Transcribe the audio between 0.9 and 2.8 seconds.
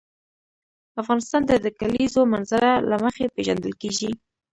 افغانستان د د کلیزو منظره